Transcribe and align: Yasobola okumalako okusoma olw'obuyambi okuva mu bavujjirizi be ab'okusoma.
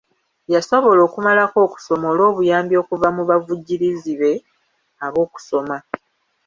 Yasobola 0.53 1.01
okumalako 1.07 1.57
okusoma 1.67 2.05
olw'obuyambi 2.11 2.75
okuva 2.81 3.07
mu 3.15 3.23
bavujjirizi 3.29 4.11
be 4.19 4.31
ab'okusoma. 5.05 5.77